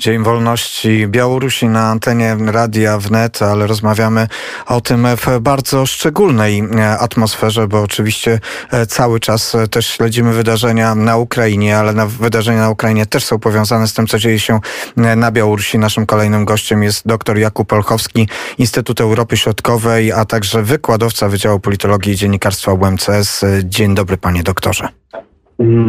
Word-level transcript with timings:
Dzień 0.00 0.22
Wolności 0.22 1.08
Białorusi 1.08 1.68
na 1.68 1.86
antenie 1.86 2.36
Radia 2.46 2.98
Wnet, 2.98 3.42
ale 3.42 3.66
rozmawiamy 3.66 4.28
o 4.66 4.80
tym 4.80 5.06
w 5.16 5.40
bardzo 5.40 5.86
szczególnej 5.86 6.58
e, 6.58 6.98
atmosferze, 6.98 7.68
bo 7.68 7.82
oczywiście 7.82 8.40
e, 8.70 8.86
cały 8.86 9.20
czas 9.20 9.54
e, 9.54 9.68
też 9.68 9.86
śledzimy 9.86 10.32
wydarzenia 10.32 10.94
na 10.94 11.16
Ukrainie, 11.16 11.78
ale 11.78 11.92
na 11.92 12.06
wydarzenia 12.06 12.60
na 12.60 12.70
Ukrainie 12.70 13.06
też 13.06 13.24
są 13.24 13.38
powiązane 13.38 13.88
z 13.88 13.94
tym, 13.94 14.06
co 14.06 14.18
dzieje 14.18 14.38
się 14.38 14.60
na 14.96 15.30
Białorusi. 15.30 15.78
Naszym 15.78 16.06
kolejnym 16.06 16.44
gościem 16.44 16.82
jest 16.82 17.06
dr 17.06 17.38
Jakub 17.38 17.72
Olchowski, 17.72 18.28
Instytut 18.58 19.00
Europy 19.00 19.36
Środkowej, 19.36 20.12
a 20.12 20.24
także 20.24 20.62
wykładowca 20.62 21.28
Wydziału 21.28 21.60
Politologii 21.60 22.12
i 22.12 22.16
Dziennikarstwa 22.16 22.72
UMCS. 22.72 23.44
Dzień 23.64 23.94
dobry, 23.94 24.16
panie 24.16 24.42
doktorze. 24.42 24.88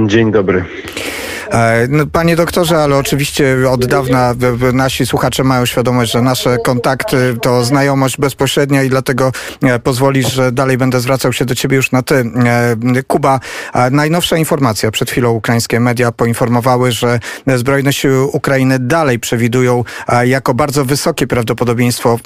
Dzień 0.08 0.32
dobry. 0.32 0.66
E, 1.52 1.88
no, 1.90 2.06
panie 2.08 2.36
doktorze, 2.36 2.78
ale 2.78 2.98
oczywiście 2.98 3.58
od 3.70 3.86
dawna 3.86 4.36
nasi 4.74 5.06
słuchacze 5.06 5.44
mają 5.44 5.66
świadomość, 5.66 6.12
że 6.12 6.22
nasze 6.22 6.58
kontakty 6.58 7.36
to 7.42 7.64
znajomość 7.64 8.18
bezpośrednia 8.18 8.84
i 8.84 8.90
dlatego 8.90 9.32
e, 9.64 9.80
pozwolisz, 9.80 10.34
że 10.34 10.52
dalej 10.52 10.78
będę 10.78 11.00
zwracał 11.00 11.34
się 11.34 11.46
do 11.46 11.56
ciebie 11.56 11.76
już 11.76 11.92
na 11.92 12.02
ty. 12.02 12.16
E, 12.16 13.04
Kuba, 13.08 13.40
najnowsza 13.92 14.38
informacja. 14.38 14.92
Przed 14.92 15.12
chwilą 15.12 15.32
ukraińskie 15.32 15.80
media 15.80 16.12
poinformowały, 16.12 16.92
że 16.92 17.20
zbrojne 17.56 17.94
siły 17.94 18.26
Ukrainy 18.26 18.80
dalej 18.80 19.20
przewidują 19.20 19.84
jako 20.26 20.54
bardzo 20.54 20.86
wysokie 20.86 21.28
prawdopodobieństwo 21.28 22.20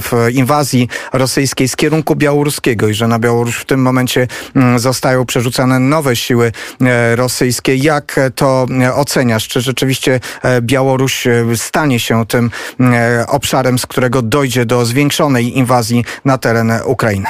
w 0.00 0.28
inwazji 0.32 0.88
rosyjskiej 1.12 1.68
z 1.68 1.76
kierunku 1.76 2.16
białoruskiego 2.16 2.88
i 2.88 2.94
że 2.94 3.08
na 3.08 3.18
Białoruś 3.18 3.56
w 3.56 3.64
tym 3.64 3.82
momencie 3.82 4.26
zostają 4.76 5.26
przerzucane 5.26 5.78
nowe 5.78 6.16
siły 6.16 6.52
rosyjskie 7.14 7.79
jak 7.82 8.20
to 8.34 8.66
oceniasz? 8.94 9.48
Czy 9.48 9.60
rzeczywiście 9.60 10.20
e, 10.42 10.62
Białoruś 10.62 11.26
e, 11.26 11.44
stanie 11.56 12.00
się 12.00 12.26
tym 12.26 12.50
e, 12.80 13.24
obszarem, 13.28 13.78
z 13.78 13.86
którego 13.86 14.22
dojdzie 14.22 14.66
do 14.66 14.84
zwiększonej 14.84 15.58
inwazji 15.58 16.04
na 16.24 16.38
teren 16.38 16.72
Ukrainy? 16.84 17.26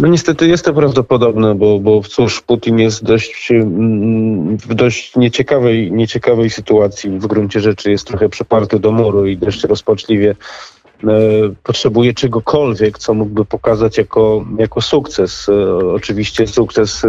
No 0.00 0.08
niestety 0.08 0.48
jest 0.48 0.64
to 0.64 0.74
prawdopodobne, 0.74 1.54
bo, 1.54 1.80
bo 1.80 2.02
cóż, 2.02 2.40
Putin 2.40 2.78
jest 2.78 3.04
dość, 3.04 3.50
mm, 3.50 4.56
w 4.56 4.74
dość 4.74 5.16
nieciekawej, 5.16 5.92
nieciekawej 5.92 6.50
sytuacji. 6.50 7.10
W 7.10 7.26
gruncie 7.26 7.60
rzeczy 7.60 7.90
jest 7.90 8.06
trochę 8.06 8.28
przyparty 8.28 8.78
do 8.78 8.92
muru 8.92 9.26
i 9.26 9.36
dość 9.36 9.64
rozpaczliwie 9.64 10.34
potrzebuje 11.62 12.14
czegokolwiek, 12.14 12.98
co 12.98 13.14
mógłby 13.14 13.44
pokazać 13.44 13.98
jako, 13.98 14.44
jako 14.58 14.80
sukces. 14.80 15.48
E, 15.48 15.76
oczywiście 15.76 16.46
sukces 16.46 17.04
e, 17.04 17.08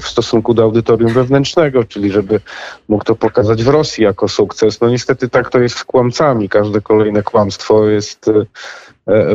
w 0.00 0.04
stosunku 0.04 0.54
do 0.54 0.62
audytorium 0.62 1.12
wewnętrznego, 1.12 1.84
czyli 1.84 2.10
żeby 2.10 2.40
mógł 2.88 3.04
to 3.04 3.14
pokazać 3.14 3.64
w 3.64 3.68
Rosji 3.68 4.04
jako 4.04 4.28
sukces. 4.28 4.80
No 4.80 4.88
niestety 4.88 5.28
tak 5.28 5.50
to 5.50 5.60
jest 5.60 5.76
z 5.76 5.84
kłamcami. 5.84 6.48
Każde 6.48 6.80
kolejne 6.80 7.22
kłamstwo 7.22 7.88
jest 7.88 8.30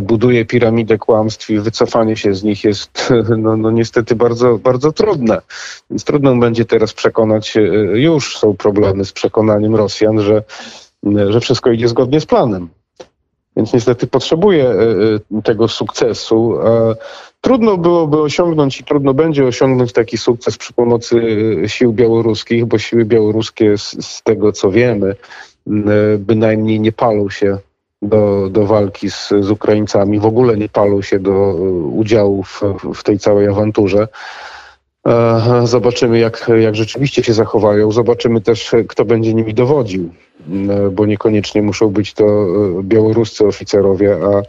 buduje 0.02 0.46
piramidę 0.46 0.98
kłamstw 0.98 1.50
i 1.50 1.60
wycofanie 1.60 2.16
się 2.16 2.34
z 2.34 2.44
nich 2.44 2.64
jest 2.64 3.14
no, 3.38 3.58
no 3.58 3.72
niestety 3.72 4.16
bardzo, 4.16 4.58
bardzo 4.58 4.92
trudne. 4.92 5.42
Więc 5.90 6.04
trudno 6.04 6.36
będzie 6.36 6.66
teraz 6.66 6.94
przekonać, 6.94 7.58
już 7.94 8.38
są 8.38 8.58
problemy 8.58 9.06
z 9.06 9.12
przekonaniem 9.12 9.76
Rosjan, 9.76 10.22
że, 10.22 10.44
że 11.30 11.40
wszystko 11.40 11.72
idzie 11.72 11.88
zgodnie 11.88 12.22
z 12.22 12.26
planem. 12.26 12.70
Więc 13.56 13.74
niestety 13.74 14.08
potrzebuje 14.08 14.70
e, 14.70 14.74
e, 15.38 15.42
tego 15.42 15.68
sukcesu. 15.68 16.54
Trudno 17.42 17.78
byłoby 17.78 18.22
osiągnąć 18.22 18.80
i 18.80 18.84
trudno 18.84 19.14
będzie 19.14 19.46
osiągnąć 19.46 19.94
taki 19.94 20.18
sukces 20.18 20.58
przy 20.58 20.74
pomocy 20.74 21.22
e, 21.64 21.70
sił 21.70 21.94
białoruskich, 21.94 22.66
bo 22.66 22.78
siły 22.78 23.06
białoruskie, 23.06 23.78
z, 23.78 24.06
z 24.06 24.24
tego 24.24 24.52
co 24.52 24.72
wiemy, 24.72 25.16
bynajmniej 26.18 26.80
nie 26.80 26.92
palą 26.92 27.30
się 27.30 27.58
do, 28.02 28.50
do 28.52 28.66
walki 28.66 29.12
z, 29.12 29.30
z 29.40 29.52
Ukraińcami, 29.52 30.20
w 30.20 30.26
ogóle 30.26 30.58
nie 30.58 30.70
palą 30.70 31.02
się 31.02 31.20
do 31.20 31.54
udziału 31.94 32.44
w, 32.44 32.62
w 32.96 33.04
tej 33.04 33.20
całej 33.20 33.48
awanturze. 33.48 34.08
Zobaczymy, 35.64 36.20
jak, 36.20 36.52
jak 36.60 36.76
rzeczywiście 36.76 37.24
się 37.24 37.34
zachowają. 37.34 37.92
Zobaczymy 37.92 38.42
też, 38.42 38.72
kto 38.88 39.06
będzie 39.06 39.34
nimi 39.34 39.54
dowodził, 39.54 40.10
bo 40.92 41.06
niekoniecznie 41.06 41.62
muszą 41.62 41.90
być 41.90 42.14
to 42.14 42.26
e, 42.26 42.84
białoruscy 42.84 43.46
oficerowie, 43.46 44.14
a 44.14 44.42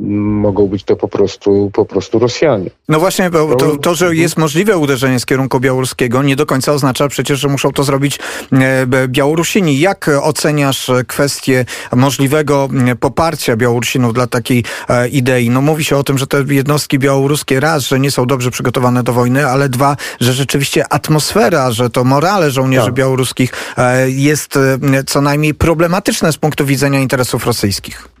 mogą 0.00 0.66
być 0.66 0.84
to 0.84 0.96
po 0.96 1.08
prostu, 1.08 1.70
po 1.74 1.84
prostu 1.84 2.18
Rosjanie. 2.18 2.70
No 2.88 3.00
właśnie, 3.00 3.30
bo 3.30 3.56
to, 3.56 3.76
to, 3.76 3.94
że 3.94 4.16
jest 4.16 4.36
możliwe 4.36 4.76
uderzenie 4.76 5.20
z 5.20 5.26
kierunku 5.26 5.60
białoruskiego, 5.60 6.22
nie 6.22 6.36
do 6.36 6.46
końca 6.46 6.72
oznacza 6.72 7.08
przecież, 7.08 7.40
że 7.40 7.48
muszą 7.48 7.72
to 7.72 7.84
zrobić 7.84 8.18
e, 8.52 8.86
Białorusini. 9.08 9.80
Jak 9.80 10.10
oceniasz 10.22 10.90
kwestię 11.06 11.64
możliwego 11.96 12.68
poparcia 13.00 13.56
Białorusinów 13.56 14.14
dla 14.14 14.26
takiej 14.26 14.64
e, 14.88 15.08
idei? 15.08 15.50
No 15.50 15.60
mówi 15.60 15.84
się 15.84 15.96
o 15.96 16.04
tym, 16.04 16.18
że 16.18 16.26
te 16.26 16.44
jednostki 16.48 16.98
białoruskie 16.98 17.60
raz, 17.60 17.82
że 17.82 18.00
nie 18.00 18.10
są 18.10 18.26
dobrze 18.26 18.50
przygotowane 18.50 19.02
do 19.02 19.12
wojny, 19.12 19.46
ale 19.46 19.68
dwa, 19.68 19.96
że 20.20 20.32
rzeczywiście 20.32 20.92
atmosfera, 20.92 21.72
że 21.72 21.90
to 21.90 22.04
morale 22.04 22.50
żołnierzy 22.50 22.86
tak. 22.86 22.94
białoruskich 22.94 23.52
e, 23.76 24.10
jest 24.10 24.58
co 25.06 25.20
najmniej 25.20 25.54
problematyczne 25.54 26.32
z 26.32 26.36
punktu 26.36 26.66
widzenia 26.66 27.00
interesów 27.00 27.46
rosyjskich 27.46 28.17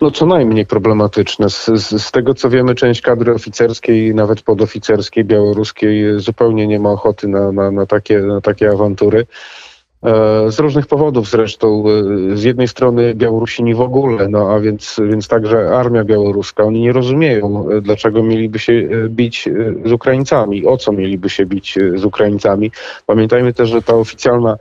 no 0.00 0.10
co 0.10 0.26
najmniej 0.26 0.66
problematyczne. 0.66 1.50
Z, 1.50 1.66
z, 1.66 2.02
z, 2.02 2.10
tego 2.10 2.34
co 2.34 2.50
wiemy, 2.50 2.74
część 2.74 3.00
kadry 3.00 3.34
oficerskiej, 3.34 4.14
nawet 4.14 4.42
podoficerskiej, 4.42 5.24
białoruskiej 5.24 6.20
zupełnie 6.20 6.66
nie 6.66 6.80
ma 6.80 6.90
ochoty 6.90 7.28
na, 7.28 7.52
na, 7.52 7.70
na, 7.70 7.86
takie, 7.86 8.18
na 8.18 8.40
takie 8.40 8.70
awantury. 8.70 9.26
E, 10.04 10.50
z 10.50 10.58
różnych 10.58 10.86
powodów 10.86 11.30
zresztą. 11.30 11.84
E, 12.32 12.36
z 12.36 12.42
jednej 12.42 12.68
strony 12.68 13.14
Białorusini 13.14 13.74
w 13.74 13.80
ogóle, 13.80 14.28
no 14.28 14.50
a 14.50 14.60
więc, 14.60 15.00
więc 15.10 15.28
także 15.28 15.76
armia 15.76 16.04
białoruska. 16.04 16.64
Oni 16.64 16.80
nie 16.80 16.92
rozumieją, 16.92 17.70
e, 17.70 17.80
dlaczego 17.80 18.22
mieliby 18.22 18.58
się 18.58 18.88
bić 19.08 19.48
z 19.84 19.92
Ukraińcami, 19.92 20.66
o 20.66 20.76
co 20.76 20.92
mieliby 20.92 21.30
się 21.30 21.46
bić 21.46 21.78
z 21.94 22.04
Ukraińcami. 22.04 22.70
Pamiętajmy 23.06 23.52
też, 23.54 23.68
że 23.68 23.82
ta 23.82 23.94
oficjalna 23.94 24.56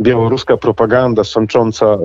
białoruska 0.00 0.56
propaganda 0.56 1.24
sącząca, 1.24 1.98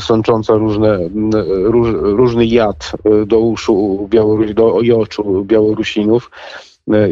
sącząca 0.00 0.54
różne, 0.54 0.98
róż, 1.44 1.88
różny 1.92 2.46
jad 2.46 2.92
do 3.26 3.38
uszu 3.38 4.06
Białoruś, 4.10 4.54
do 4.54 4.74
oczu 4.74 5.44
Białorusinów, 5.44 6.30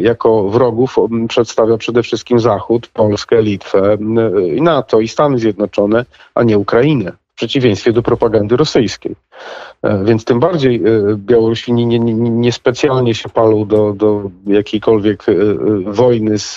jako 0.01 0.49
wrogów 0.49 0.95
przedstawia 1.29 1.77
przede 1.77 2.03
wszystkim 2.03 2.39
Zachód, 2.39 2.87
Polskę, 2.87 3.41
Litwę, 3.41 3.97
NATO 4.61 4.99
i 4.99 5.07
Stany 5.07 5.39
Zjednoczone, 5.39 6.05
a 6.35 6.43
nie 6.43 6.57
Ukrainę. 6.57 7.11
W 7.33 7.35
przeciwieństwie 7.35 7.93
do 7.93 8.03
propagandy 8.03 8.57
rosyjskiej. 8.57 9.15
E, 9.81 10.03
więc 10.05 10.25
tym 10.25 10.39
bardziej 10.39 10.75
e, 10.75 10.81
Białorusini 11.17 11.85
nie, 11.85 11.99
nie, 11.99 12.51
nie 13.01 13.13
się 13.13 13.29
palą 13.29 13.65
do, 13.65 13.93
do 13.93 14.29
jakiejkolwiek 14.47 15.25
wojny 15.85 16.39
z, 16.39 16.55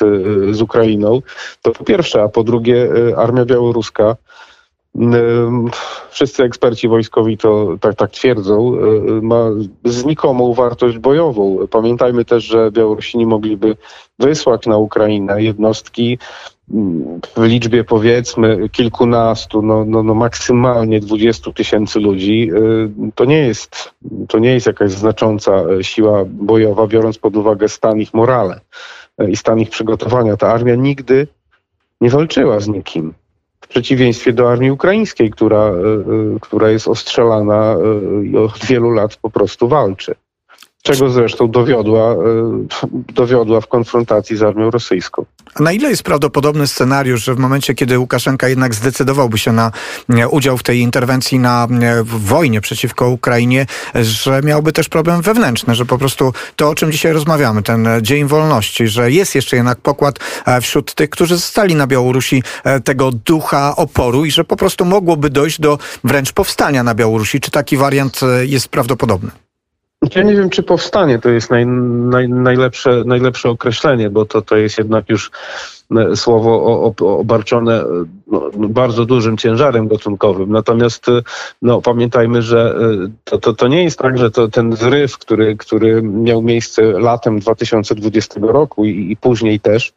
z 0.50 0.62
Ukrainą. 0.62 1.22
To 1.62 1.72
po 1.72 1.84
pierwsze, 1.84 2.22
a 2.22 2.28
po 2.28 2.44
drugie 2.44 2.88
armia 3.16 3.44
białoruska 3.44 4.16
wszyscy 6.10 6.44
eksperci 6.44 6.88
wojskowi 6.88 7.38
to 7.38 7.76
tak, 7.80 7.94
tak 7.94 8.10
twierdzą, 8.10 8.72
e, 8.74 8.80
ma 9.22 9.50
znikomą 9.84 10.54
wartość 10.54 10.98
bojową. 10.98 11.58
Pamiętajmy 11.70 12.24
też, 12.24 12.44
że 12.44 12.70
Białorusini 12.70 13.26
mogliby 13.26 13.76
wysłać 14.18 14.66
na 14.66 14.76
Ukrainę 14.76 15.42
jednostki 15.42 16.18
w 17.36 17.42
liczbie 17.42 17.84
powiedzmy 17.84 18.68
kilkunastu, 18.68 19.62
no, 19.62 19.84
no, 19.84 20.02
no 20.02 20.14
maksymalnie 20.14 21.00
dwudziestu 21.00 21.52
tysięcy 21.52 22.00
ludzi. 22.00 22.50
E, 22.54 23.10
to 23.14 23.24
nie, 23.24 23.38
jest, 23.38 23.94
to 24.28 24.38
nie 24.38 24.54
jest 24.54 24.66
jakaś 24.66 24.90
znacząca 24.90 25.52
e, 25.52 25.84
siła 25.84 26.24
bojowa, 26.24 26.86
biorąc 26.86 27.18
pod 27.18 27.36
uwagę 27.36 27.68
stan 27.68 28.00
ich 28.00 28.14
morale 28.14 28.60
i 29.28 29.36
stan 29.36 29.60
ich 29.60 29.70
przygotowania. 29.70 30.36
Ta 30.36 30.52
armia 30.52 30.74
nigdy 30.74 31.26
nie 32.00 32.10
walczyła 32.10 32.60
z 32.60 32.68
nikim. 32.68 33.14
W 33.60 33.68
przeciwieństwie 33.68 34.32
do 34.32 34.50
armii 34.50 34.70
ukraińskiej, 34.70 35.30
która, 35.30 35.58
e, 35.58 35.70
e, 35.70 36.40
która 36.40 36.70
jest 36.70 36.88
ostrzelana 36.88 37.74
e, 37.74 38.26
i 38.26 38.36
od 38.36 38.64
wielu 38.66 38.90
lat 38.90 39.16
po 39.16 39.30
prostu 39.30 39.68
walczy 39.68 40.14
czego 40.86 41.10
zresztą 41.10 41.50
dowiodła, 41.50 42.12
e, 42.12 42.16
dowiodła 43.14 43.60
w 43.60 43.66
konfrontacji 43.66 44.36
z 44.36 44.42
armią 44.42 44.70
rosyjską. 44.70 45.24
A 45.54 45.62
na 45.62 45.72
ile 45.72 45.88
jest 45.88 46.02
prawdopodobny 46.02 46.66
scenariusz, 46.66 47.24
że 47.24 47.34
w 47.34 47.38
momencie, 47.38 47.74
kiedy 47.74 47.98
Łukaszenka 47.98 48.48
jednak 48.48 48.74
zdecydowałby 48.74 49.38
się 49.38 49.52
na 49.52 49.70
e, 50.08 50.28
udział 50.28 50.58
w 50.58 50.62
tej 50.62 50.80
interwencji 50.80 51.38
na 51.38 51.64
e, 51.64 52.02
wojnie 52.04 52.60
przeciwko 52.60 53.08
Ukrainie, 53.08 53.66
że 53.94 54.40
miałby 54.44 54.72
też 54.72 54.88
problem 54.88 55.22
wewnętrzny, 55.22 55.74
że 55.74 55.86
po 55.86 55.98
prostu 55.98 56.32
to, 56.56 56.70
o 56.70 56.74
czym 56.74 56.92
dzisiaj 56.92 57.12
rozmawiamy, 57.12 57.62
ten 57.62 57.88
Dzień 58.02 58.26
Wolności, 58.26 58.88
że 58.88 59.10
jest 59.10 59.34
jeszcze 59.34 59.56
jednak 59.56 59.78
pokład 59.78 60.18
wśród 60.60 60.94
tych, 60.94 61.10
którzy 61.10 61.36
zostali 61.36 61.74
na 61.74 61.86
Białorusi 61.86 62.42
tego 62.84 63.10
ducha 63.12 63.76
oporu 63.76 64.24
i 64.24 64.30
że 64.30 64.44
po 64.44 64.56
prostu 64.56 64.84
mogłoby 64.84 65.30
dojść 65.30 65.60
do 65.60 65.78
wręcz 66.04 66.32
powstania 66.32 66.82
na 66.82 66.94
Białorusi. 66.94 67.40
Czy 67.40 67.50
taki 67.50 67.76
wariant 67.76 68.20
jest 68.46 68.68
prawdopodobny? 68.68 69.45
Ja 70.14 70.22
nie 70.22 70.36
wiem, 70.36 70.50
czy 70.50 70.62
powstanie 70.62 71.18
to 71.18 71.28
jest 71.28 71.50
naj, 71.50 71.66
naj, 71.66 72.28
najlepsze, 72.28 73.02
najlepsze 73.06 73.50
określenie, 73.50 74.10
bo 74.10 74.24
to, 74.26 74.42
to 74.42 74.56
jest 74.56 74.78
jednak 74.78 75.08
już 75.08 75.30
e, 75.96 76.16
słowo 76.16 76.50
o, 76.50 76.94
o, 77.00 77.18
obarczone 77.18 77.84
no, 78.26 78.50
bardzo 78.54 79.04
dużym 79.04 79.36
ciężarem 79.36 79.88
gatunkowym. 79.88 80.52
Natomiast 80.52 81.08
e, 81.08 81.22
no, 81.62 81.82
pamiętajmy, 81.82 82.42
że 82.42 82.78
e, 83.04 83.10
to, 83.24 83.38
to, 83.38 83.52
to 83.52 83.68
nie 83.68 83.84
jest 83.84 83.98
tak, 83.98 84.18
że 84.18 84.30
to 84.30 84.48
ten 84.48 84.76
zryw, 84.76 85.18
który, 85.18 85.56
który 85.56 86.02
miał 86.02 86.42
miejsce 86.42 86.82
latem 86.82 87.38
2020 87.38 88.40
roku 88.42 88.84
i, 88.84 89.12
i 89.12 89.16
później 89.16 89.60
też, 89.60 89.92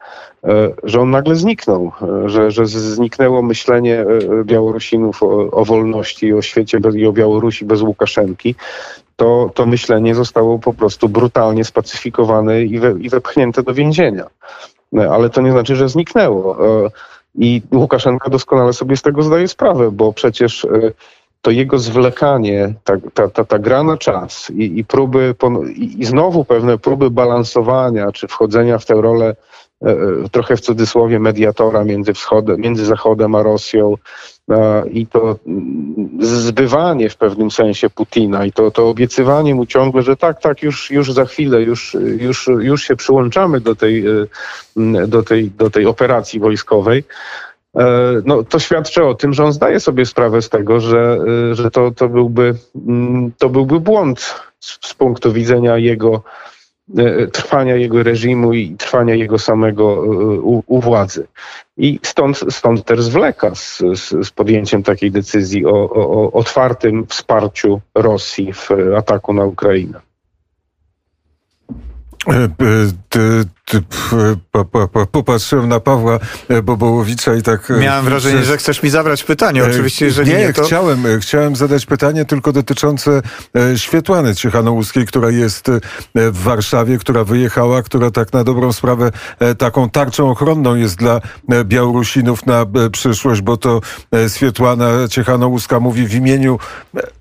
że 0.83 1.01
on 1.01 1.09
nagle 1.11 1.35
zniknął, 1.35 1.91
że, 2.25 2.51
że 2.51 2.65
zniknęło 2.65 3.41
myślenie 3.41 4.05
Białorusinów 4.43 5.23
o, 5.23 5.51
o 5.51 5.65
wolności 5.65 6.33
o 6.33 6.41
świecie 6.41 6.79
bez, 6.79 6.95
i 6.95 7.05
o 7.05 7.13
Białorusi 7.13 7.65
bez 7.65 7.81
Łukaszenki 7.81 8.55
to, 9.19 9.51
to 9.53 9.65
myślenie 9.65 10.15
zostało 10.15 10.59
po 10.59 10.73
prostu 10.73 11.09
brutalnie 11.09 11.65
spacyfikowane 11.65 12.61
i, 12.61 12.79
we, 12.79 12.91
i 12.99 13.09
wepchnięte 13.09 13.63
do 13.63 13.73
więzienia. 13.73 14.25
No, 14.91 15.03
ale 15.03 15.29
to 15.29 15.41
nie 15.41 15.51
znaczy, 15.51 15.75
że 15.75 15.89
zniknęło. 15.89 16.67
E, 16.85 16.89
I 17.35 17.61
Łukaszenka 17.73 18.29
doskonale 18.29 18.73
sobie 18.73 18.97
z 18.97 19.01
tego 19.01 19.23
zdaje 19.23 19.47
sprawę, 19.47 19.91
bo 19.91 20.13
przecież 20.13 20.65
e, 20.65 20.69
to 21.41 21.51
jego 21.51 21.79
zwlekanie, 21.79 22.73
ta, 22.83 22.93
ta, 23.13 23.29
ta, 23.29 23.45
ta 23.45 23.59
gra 23.59 23.83
na 23.83 23.97
czas 23.97 24.49
i, 24.49 24.79
i 24.79 24.85
próby, 24.85 25.35
i 25.75 26.05
znowu 26.05 26.45
pewne 26.45 26.77
próby 26.77 27.11
balansowania 27.11 28.11
czy 28.11 28.27
wchodzenia 28.27 28.77
w 28.77 28.85
tę 28.85 28.93
rolę 28.93 29.35
e, 29.81 29.95
trochę 30.31 30.55
w 30.55 30.61
cudzysłowie 30.61 31.19
mediatora 31.19 31.83
między, 31.83 32.13
wschodem, 32.13 32.61
między 32.61 32.85
Zachodem 32.85 33.35
a 33.35 33.43
Rosją, 33.43 33.95
i 34.91 35.07
to 35.07 35.35
zbywanie 36.19 37.09
w 37.09 37.17
pewnym 37.17 37.51
sensie 37.51 37.89
Putina 37.89 38.45
i 38.45 38.51
to, 38.51 38.71
to 38.71 38.89
obiecywanie 38.89 39.55
mu 39.55 39.65
ciągle, 39.65 40.01
że 40.01 40.17
tak, 40.17 40.41
tak, 40.41 40.63
już, 40.63 40.91
już 40.91 41.13
za 41.13 41.25
chwilę, 41.25 41.61
już, 41.61 41.97
już, 42.17 42.47
już 42.59 42.83
się 42.83 42.95
przyłączamy 42.95 43.61
do 43.61 43.75
tej, 43.75 44.07
e, 44.07 44.27
do 45.07 45.23
tej, 45.23 45.51
do 45.51 45.69
tej 45.69 45.85
operacji 45.85 46.39
wojskowej. 46.39 47.03
E, 47.77 47.85
no, 48.25 48.43
to 48.43 48.59
świadczy 48.59 49.03
o 49.05 49.15
tym, 49.15 49.33
że 49.33 49.43
on 49.43 49.53
zdaje 49.53 49.79
sobie 49.79 50.05
sprawę 50.05 50.41
z 50.41 50.49
tego, 50.49 50.79
że, 50.79 51.17
e, 51.51 51.55
że 51.55 51.71
to, 51.71 51.91
to, 51.91 52.09
byłby, 52.09 52.55
to 53.37 53.49
byłby 53.49 53.79
błąd 53.79 54.35
z, 54.59 54.79
z 54.87 54.93
punktu 54.93 55.33
widzenia 55.33 55.77
jego 55.77 56.23
E, 56.97 57.27
trwania 57.27 57.75
jego 57.75 58.03
reżimu 58.03 58.53
i 58.53 58.75
trwania 58.75 59.15
jego 59.15 59.39
samego 59.39 59.85
u, 60.41 60.63
u 60.67 60.81
władzy. 60.81 61.27
I 61.77 61.99
stąd, 62.03 62.39
stąd 62.49 62.85
też 62.85 63.03
zwleka 63.03 63.55
z, 63.55 63.77
z, 63.77 64.27
z 64.27 64.31
podjęciem 64.31 64.83
takiej 64.83 65.11
decyzji 65.11 65.65
o, 65.65 65.71
o, 65.71 66.23
o 66.23 66.31
otwartym 66.31 67.07
wsparciu 67.07 67.81
Rosji 67.95 68.53
w 68.53 68.69
ataku 68.97 69.33
na 69.33 69.45
Ukrainę. 69.45 69.99
E, 72.29 72.49
popatrzyłem 75.11 75.69
na 75.69 75.79
Pawła 75.79 76.19
e, 76.49 76.61
Bobołowicza 76.61 77.35
i 77.35 77.41
tak... 77.41 77.71
E, 77.71 77.79
Miałem 77.79 78.05
wrażenie, 78.05 78.43
że 78.43 78.57
chcesz 78.57 78.83
mi 78.83 78.89
zabrać 78.89 79.23
pytanie. 79.23 79.63
Oczywiście, 79.63 80.05
jeżeli 80.05 80.31
nie, 80.31 80.37
nie 80.37 80.53
to... 80.53 80.63
chciałem, 80.63 81.03
chciałem 81.19 81.55
zadać 81.55 81.85
pytanie 81.85 82.25
tylko 82.25 82.51
dotyczące 82.51 83.21
Świetłany 83.75 84.35
Ciechanouskiej, 84.35 85.05
która 85.05 85.29
jest 85.29 85.71
w 86.15 86.43
Warszawie, 86.43 86.97
która 86.97 87.23
wyjechała, 87.23 87.83
która 87.83 88.11
tak 88.11 88.33
na 88.33 88.43
dobrą 88.43 88.73
sprawę 88.73 89.11
taką 89.57 89.89
tarczą 89.89 90.29
ochronną 90.29 90.75
jest 90.75 90.95
dla 90.95 91.21
Białorusinów 91.63 92.45
na 92.45 92.65
przyszłość, 92.91 93.41
bo 93.41 93.57
to 93.57 93.81
Świetłana 94.27 95.07
Ciechanouska 95.09 95.79
mówi 95.79 96.07
w 96.07 96.13
imieniu 96.13 96.59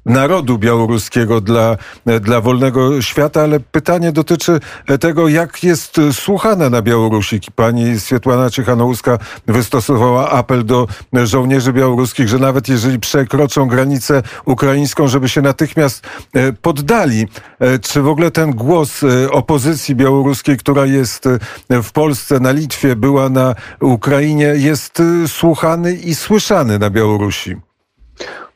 narodu 0.07 0.59
białoruskiego 0.59 1.41
dla, 1.41 1.77
dla 2.21 2.41
wolnego 2.41 3.03
świata, 3.03 3.43
ale 3.43 3.61
pytanie 3.61 4.13
dotyczy 4.13 4.61
tego, 4.99 5.29
jak 5.29 5.65
jest 5.65 5.97
słuchana 6.13 6.71
na 6.71 6.83
Białorusi. 6.83 7.41
Pani 7.55 8.01
Swietłana 8.01 8.51
Ciechanouska 8.51 9.19
wystosowała 9.47 10.31
apel 10.31 10.65
do 10.65 10.87
żołnierzy 11.13 11.73
białoruskich, 11.73 12.29
że 12.29 12.39
nawet 12.39 12.69
jeżeli 12.69 12.99
przekroczą 12.99 13.69
granicę 13.69 14.23
ukraińską, 14.45 15.09
żeby 15.09 15.29
się 15.29 15.43
natychmiast 15.43 16.07
e, 16.35 16.53
poddali. 16.53 17.27
E, 17.59 17.79
czy 17.79 18.03
w 18.03 18.09
ogóle 18.09 18.31
ten 18.31 18.51
głos 18.51 19.03
e, 19.03 19.31
opozycji 19.31 19.95
białoruskiej, 19.95 20.57
która 20.57 20.87
jest 20.87 21.25
w 21.71 21.93
Polsce, 21.93 22.41
na 22.41 22.53
Litwie, 22.53 22.97
była 22.97 23.29
na 23.29 23.55
Ukrainie, 23.81 24.55
jest 24.57 25.03
słuchany 25.27 25.95
i 25.95 26.15
słyszany 26.15 26.79
na 26.79 26.91
Białorusi? 26.91 27.68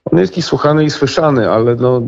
On 0.04 0.18
jest 0.18 0.38
i 0.38 0.42
słuchany, 0.42 0.84
i 0.84 0.90
słyszany, 0.90 1.50
ale 1.50 1.76
no, 1.76 2.02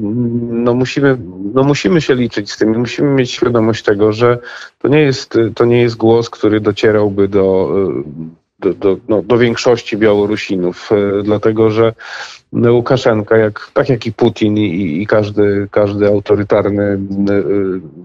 no, 0.50 0.74
musimy, 0.74 1.18
no 1.54 1.62
musimy 1.64 2.00
się 2.00 2.14
liczyć 2.14 2.52
z 2.52 2.58
tym. 2.58 2.78
Musimy 2.78 3.10
mieć 3.10 3.30
świadomość 3.30 3.84
tego, 3.84 4.12
że 4.12 4.38
to 4.78 4.88
nie 4.88 5.00
jest, 5.00 5.38
to 5.54 5.64
nie 5.64 5.82
jest 5.82 5.96
głos, 5.96 6.30
który 6.30 6.60
docierałby 6.60 7.28
do, 7.28 7.76
do, 8.58 8.74
do, 8.74 8.96
no, 9.08 9.22
do 9.22 9.38
większości 9.38 9.96
Białorusinów, 9.96 10.90
dlatego 11.22 11.70
że 11.70 11.92
Łukaszenka, 12.52 13.36
jak, 13.36 13.70
tak 13.74 13.88
jak 13.88 14.06
i 14.06 14.12
Putin 14.12 14.58
i, 14.58 15.02
i 15.02 15.06
każdy, 15.06 15.68
każdy 15.70 16.06
autorytarny 16.06 16.82
y, 16.82 16.98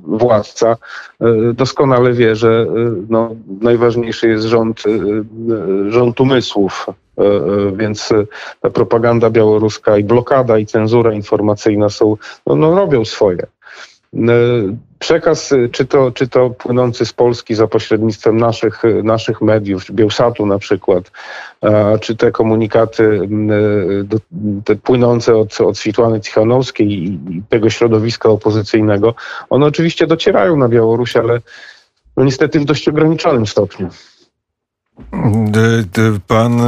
władca, 0.04 0.78
y, 1.22 1.54
doskonale 1.54 2.14
wie, 2.14 2.36
że 2.36 2.66
no, 3.10 3.36
najważniejszy 3.62 4.30
jest 4.30 4.46
rząd, 4.46 4.84
rząd 5.90 6.22
umysłów, 6.22 6.86
więc 7.74 8.10
ta 8.62 8.70
propaganda 8.70 9.30
białoruska 9.30 9.98
i 9.98 10.04
blokada 10.04 10.58
i 10.58 10.66
cenzura 10.66 11.14
informacyjna 11.14 11.90
są, 11.90 12.18
no, 12.48 12.56
no 12.56 12.76
robią 12.76 13.06
swoje. 13.06 13.48
Przekaz, 15.00 15.54
czy 15.72 15.86
to, 15.86 16.12
czy 16.12 16.28
to 16.28 16.50
płynący 16.50 17.06
z 17.06 17.14
Polski 17.14 17.56
za 17.56 17.68
pośrednictwem 17.68 18.38
naszych, 18.38 18.82
naszych 19.04 19.42
mediów, 19.42 19.92
Bielsatu 19.92 20.46
na 20.46 20.60
przykład, 20.60 21.12
czy 22.02 22.16
te 22.16 22.32
komunikaty 22.32 23.30
te 24.66 24.76
płynące 24.76 25.36
od, 25.36 25.62
od 25.62 25.78
Switłany 25.78 26.22
Cichanowskiej 26.22 26.88
i 26.88 27.20
tego 27.50 27.70
środowiska 27.70 28.30
opozycyjnego, 28.30 29.16
one 29.50 29.66
oczywiście 29.66 30.08
docierają 30.08 30.58
na 30.58 30.70
Białoruś, 30.70 31.16
ale 31.16 31.42
no 32.18 32.24
niestety 32.24 32.60
w 32.60 32.66
dość 32.66 32.88
ograniczonym 32.88 33.48
stopniu. 33.48 33.90
Pan 36.28 36.62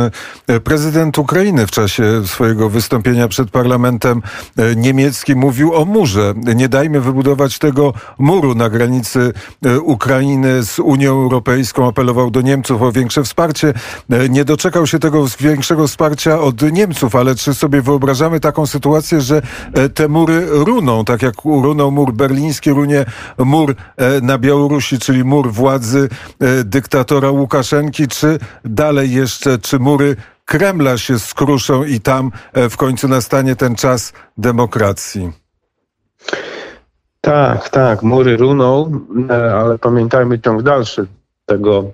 e, 0.47 0.59
prezydent 0.59 1.17
Ukrainy 1.17 1.67
w 1.67 1.71
czasie 1.71 2.27
swojego 2.27 2.69
wystąpienia 2.69 3.27
przed 3.27 3.51
parlamentem 3.51 4.21
e, 4.57 4.75
niemieckim 4.75 5.39
mówił 5.39 5.73
o 5.73 5.85
murze. 5.85 6.33
Nie 6.55 6.69
dajmy 6.69 7.01
wybudować 7.01 7.59
tego 7.59 7.93
muru 8.19 8.55
na 8.55 8.69
granicy 8.69 9.33
e, 9.65 9.79
Ukrainy 9.79 10.63
z 10.63 10.79
Unią 10.79 11.11
Europejską. 11.11 11.87
Apelował 11.87 12.31
do 12.31 12.41
Niemców 12.41 12.81
o 12.81 12.91
większe 12.91 13.23
wsparcie. 13.23 13.73
Nie 14.29 14.45
doczekał 14.45 14.87
się 14.87 14.99
tego 14.99 15.25
większego 15.39 15.87
wsparcia 15.87 16.39
od 16.39 16.61
Niemców, 16.71 17.15
ale 17.15 17.35
czy 17.35 17.53
sobie 17.53 17.81
wyobrażamy 17.81 18.39
taką 18.39 18.65
sytuację, 18.65 19.21
że 19.21 19.41
te 19.93 20.07
mury 20.07 20.47
runą, 20.49 21.05
tak 21.05 21.21
jak 21.21 21.35
runął 21.45 21.91
mur 21.91 22.13
berliński, 22.13 22.71
runie 22.71 23.05
mur 23.37 23.75
na 24.21 24.37
Białorusi, 24.37 24.99
czyli 24.99 25.23
mur 25.23 25.51
władzy 25.51 26.09
dyktatora 26.65 27.31
Łukaszenki, 27.31 28.07
czy 28.07 28.20
dalej 28.65 29.11
jeszcze, 29.11 29.57
czy 29.57 29.79
mury 29.79 30.15
Kremla 30.51 30.97
się 30.97 31.19
skruszą 31.19 31.83
i 31.83 31.99
tam 31.99 32.31
e, 32.53 32.69
w 32.69 32.77
końcu 32.77 33.07
nastanie 33.07 33.55
ten 33.55 33.75
czas 33.75 34.13
demokracji? 34.37 35.31
Tak, 37.21 37.69
tak, 37.69 38.03
mury 38.03 38.37
runą, 38.37 38.99
e, 39.29 39.55
ale 39.55 39.77
pamiętajmy 39.77 40.39
ciąg 40.39 40.63
dalszy 40.63 41.07
tego, 41.45 41.91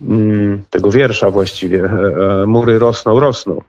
mm, 0.00 0.64
tego 0.70 0.90
wiersza 0.90 1.30
właściwie. 1.30 1.84
E, 1.84 2.46
mury 2.46 2.78
rosną, 2.78 3.20
rosną. 3.20 3.62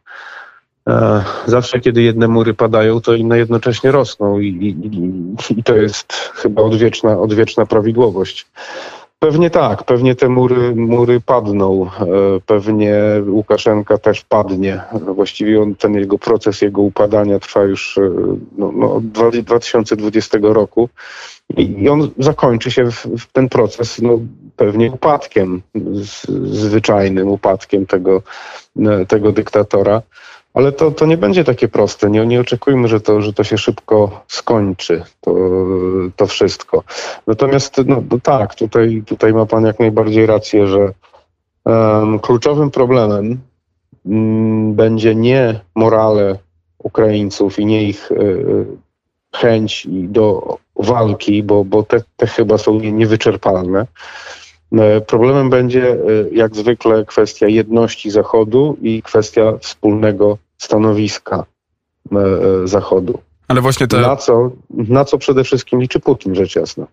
Zawsze, 1.45 1.79
kiedy 1.79 2.01
jedne 2.01 2.27
mury 2.27 2.53
padają, 2.53 3.01
to 3.01 3.13
inne 3.13 3.37
jednocześnie 3.37 3.91
rosną 3.91 4.39
i, 4.39 4.47
i, 4.47 5.59
i 5.59 5.63
to 5.63 5.75
jest 5.75 6.13
chyba 6.13 6.61
odwieczna, 6.61 7.19
odwieczna 7.19 7.65
prawidłowość. 7.65 8.47
Pewnie 9.19 9.49
tak, 9.49 9.83
pewnie 9.83 10.15
te 10.15 10.29
mury, 10.29 10.75
mury 10.75 11.21
padną, 11.21 11.85
e, 11.85 11.89
pewnie 12.45 12.95
Łukaszenka 13.27 13.97
też 13.97 14.21
padnie. 14.21 14.81
Właściwie 15.15 15.61
on, 15.61 15.75
ten 15.75 15.93
jego 15.93 16.17
proces 16.17 16.61
jego 16.61 16.81
upadania 16.81 17.39
trwa 17.39 17.63
już 17.63 17.97
e, 17.97 18.11
no, 18.57 18.71
no, 18.71 18.95
od 18.95 19.05
2020 19.05 20.37
roku 20.41 20.89
i 21.57 21.89
on 21.89 22.11
zakończy 22.17 22.71
się 22.71 22.91
w, 22.91 23.05
w 23.05 23.31
ten 23.31 23.49
proces 23.49 24.01
no, 24.01 24.19
pewnie 24.55 24.91
upadkiem, 24.91 25.61
z, 25.93 26.27
zwyczajnym 26.57 27.27
upadkiem 27.27 27.85
tego, 27.85 28.21
e, 28.79 29.05
tego 29.05 29.31
dyktatora. 29.31 30.01
Ale 30.59 30.71
to, 30.71 30.91
to 30.91 31.05
nie 31.05 31.17
będzie 31.17 31.43
takie 31.43 31.67
proste. 31.67 32.09
Nie, 32.09 32.25
nie 32.25 32.41
oczekujmy, 32.41 32.87
że 32.87 33.01
to, 33.01 33.21
że 33.21 33.33
to 33.33 33.43
się 33.43 33.57
szybko 33.57 34.23
skończy, 34.27 35.03
to, 35.21 35.35
to 36.15 36.27
wszystko. 36.27 36.83
Natomiast 37.27 37.77
no, 37.85 38.03
no 38.11 38.19
tak, 38.23 38.55
tutaj, 38.55 39.03
tutaj 39.05 39.33
ma 39.33 39.45
Pan 39.45 39.65
jak 39.65 39.79
najbardziej 39.79 40.25
rację, 40.25 40.67
że 40.67 40.93
um, 41.65 42.19
kluczowym 42.19 42.71
problemem 42.71 43.39
um, 44.05 44.73
będzie 44.73 45.15
nie 45.15 45.59
morale 45.75 46.37
Ukraińców 46.77 47.59
i 47.59 47.65
nie 47.65 47.83
ich 47.83 48.11
y, 48.11 48.65
chęć 49.35 49.87
do 49.89 50.57
walki, 50.75 51.43
bo, 51.43 51.65
bo 51.65 51.83
te, 51.83 52.01
te 52.17 52.27
chyba 52.27 52.57
są 52.57 52.79
nie, 52.79 52.91
niewyczerpalne. 52.91 53.87
E, 54.71 55.01
Problemem 55.01 55.49
będzie 55.49 55.97
jak 56.31 56.55
zwykle 56.55 57.05
kwestia 57.05 57.47
jedności 57.47 58.11
Zachodu 58.11 58.77
i 58.81 59.01
kwestia 59.01 59.57
wspólnego 59.59 60.37
stanowiska 60.59 61.45
e, 62.11 62.17
e, 62.17 62.67
Zachodu. 62.67 63.19
Ale 63.47 63.61
właśnie 63.61 63.87
ta 63.87 64.01
Na 64.01 64.15
co, 64.15 64.51
na 64.69 65.05
co 65.05 65.17
przede 65.17 65.43
wszystkim 65.43 65.81
liczy 65.81 65.99
Putin, 65.99 66.35
rzecz 66.35 66.55
jasna. 66.55 66.87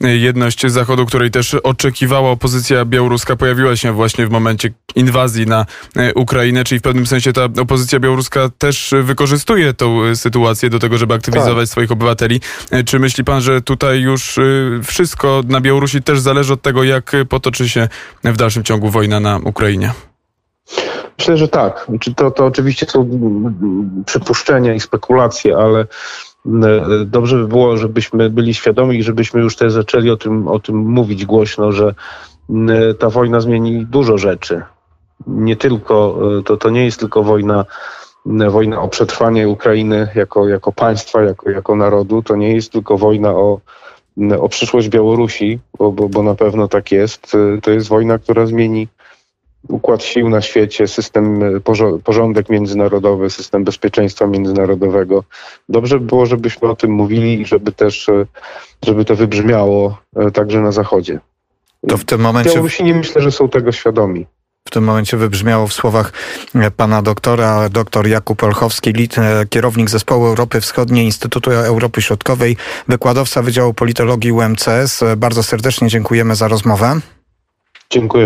jedność 0.00 0.66
Zachodu, 0.66 1.06
której 1.06 1.30
też 1.30 1.54
oczekiwała 1.54 2.30
opozycja 2.30 2.84
białoruska, 2.84 3.36
pojawiła 3.36 3.76
się 3.76 3.92
właśnie 3.92 4.26
w 4.26 4.30
momencie 4.30 4.72
inwazji 4.94 5.46
na 5.46 5.66
e, 5.96 6.14
Ukrainę, 6.14 6.64
czyli 6.64 6.78
w 6.78 6.82
pewnym 6.82 7.06
sensie 7.06 7.32
ta 7.32 7.44
opozycja 7.60 8.00
białoruska 8.00 8.50
też 8.58 8.94
wykorzystuje 9.02 9.74
tą 9.74 10.16
sytuację 10.16 10.70
do 10.70 10.78
tego, 10.78 10.98
żeby 10.98 11.14
aktywizować 11.14 11.70
swoich 11.70 11.92
obywateli. 11.92 12.40
Czy 12.86 12.98
myśli 12.98 13.24
pan, 13.24 13.40
że 13.40 13.62
tutaj 13.62 14.00
już 14.00 14.38
wszystko 14.84 15.42
na 15.48 15.60
Białorusi 15.60 16.02
też 16.02 16.20
zależy 16.20 16.52
od 16.52 16.62
tego, 16.62 16.84
jak 16.84 17.12
potoczy 17.28 17.68
się 17.68 17.88
w 18.24 18.36
dalszym 18.36 18.64
ciągu 18.64 18.90
wojna 18.90 19.20
na 19.20 19.40
Ukrainie? 19.44 19.92
Myślę, 21.20 21.36
że 21.36 21.48
tak. 21.48 21.86
Czy 22.00 22.14
to, 22.14 22.30
to 22.30 22.46
oczywiście 22.46 22.86
są 22.86 23.10
przypuszczenia 24.06 24.74
i 24.74 24.80
spekulacje, 24.80 25.56
ale 25.56 25.86
mm, 26.46 26.64
e, 26.64 27.04
dobrze 27.04 27.36
by 27.36 27.48
było, 27.48 27.76
żebyśmy 27.76 28.30
byli 28.30 28.54
świadomi 28.54 28.98
i 28.98 29.02
żebyśmy 29.02 29.40
już 29.40 29.56
też 29.56 29.72
zaczęli 29.72 30.10
o 30.10 30.16
tym, 30.16 30.48
o 30.48 30.58
tym 30.58 30.76
mówić 30.76 31.26
głośno, 31.26 31.72
że 31.72 31.94
mm, 32.50 32.94
ta 32.94 33.10
wojna 33.10 33.40
zmieni 33.40 33.86
dużo 33.86 34.18
rzeczy. 34.18 34.62
Nie 35.26 35.56
tylko, 35.56 36.18
e, 36.38 36.42
to, 36.42 36.56
to 36.56 36.70
nie 36.70 36.84
jest 36.84 37.00
tylko 37.00 37.22
wojna, 37.22 37.64
mm, 38.26 38.50
wojna 38.50 38.80
o 38.80 38.88
przetrwanie 38.88 39.48
Ukrainy 39.48 40.08
jako, 40.14 40.48
jako 40.48 40.72
państwa, 40.72 41.22
jako, 41.22 41.50
jako 41.50 41.76
narodu. 41.76 42.22
To 42.22 42.36
nie 42.36 42.54
jest 42.54 42.72
tylko 42.72 42.98
wojna 42.98 43.30
o, 43.30 43.60
o 44.40 44.48
przyszłość 44.48 44.88
Białorusi, 44.88 45.58
bo, 45.78 45.92
bo, 45.92 46.08
bo 46.08 46.22
na 46.22 46.34
pewno 46.34 46.68
tak 46.68 46.92
jest. 46.92 47.34
E, 47.34 47.60
To 47.60 47.70
jest 47.70 47.88
wojna, 47.88 48.18
która 48.18 48.46
zmieni 48.46 48.88
układ 49.68 50.02
sił 50.02 50.28
na 50.28 50.40
świecie, 50.40 50.88
system, 50.88 51.42
e, 51.42 51.60
porządek 52.04 52.48
międzynarodowy, 52.48 53.30
system 53.30 53.64
bezpieczeństwa 53.64 54.26
międzynarodowego. 54.26 55.24
Dobrze 55.68 55.98
by 55.98 56.06
było, 56.06 56.26
żebyśmy 56.26 56.68
o 56.68 56.76
tym 56.76 56.90
mówili 56.90 57.40
i 57.40 57.46
żeby 57.46 57.72
też, 57.72 58.08
e, 58.08 58.26
żeby 58.84 59.04
to 59.04 59.16
wybrzmiało 59.16 59.98
e, 60.16 60.30
także 60.30 60.60
na 60.60 60.72
Zachodzie. 60.72 61.20
To 61.88 61.96
w 61.96 62.04
tym 62.04 62.20
momencie 62.20 62.50
Białorusini 62.50 62.94
myślę, 62.94 63.22
że 63.22 63.32
są 63.32 63.48
tego 63.48 63.72
świadomi. 63.72 64.26
w 64.64 64.70
tym 64.70 64.84
momencie 64.84 65.16
wybrzmiało 65.16 65.66
w 65.66 65.72
słowach 65.72 66.12
pana 66.76 67.02
doktora, 67.02 67.68
doktor 67.68 68.06
Jakub 68.06 68.42
Olchowski, 68.42 68.92
lit, 68.92 69.16
kierownik 69.50 69.90
zespołu 69.90 70.26
Europy 70.26 70.60
Wschodniej 70.60 71.04
Instytutu 71.04 71.50
Europy 71.50 72.02
Środkowej, 72.02 72.56
wykładowca 72.88 73.42
Wydziału 73.42 73.74
Politologii 73.74 74.32
UMCS. 74.32 75.04
Bardzo 75.16 75.42
serdecznie 75.42 75.88
dziękujemy 75.88 76.34
za 76.34 76.48
rozmowę. 76.48 77.00
Dziękuję. 77.90 78.18